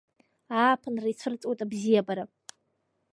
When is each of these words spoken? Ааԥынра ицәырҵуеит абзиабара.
Ааԥынра 0.61 1.09
ицәырҵуеит 1.11 1.59
абзиабара. 1.65 2.23